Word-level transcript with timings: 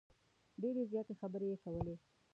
ډیرې 0.61 0.83
زیاتې 0.91 1.13
خبرې 1.21 1.47
یې 1.51 1.57
کولې. 1.63 1.95